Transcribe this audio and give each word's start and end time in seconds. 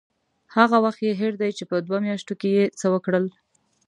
هغه 0.55 0.77
وخت 0.85 0.99
یې 1.07 1.13
هېر 1.21 1.33
دی 1.41 1.51
چې 1.57 1.63
په 1.69 1.75
دوو 1.85 1.97
میاشتو 2.05 2.33
کې 2.39 2.49
یې 2.57 2.65
څه 2.79 2.87
وکړل. 2.93 3.25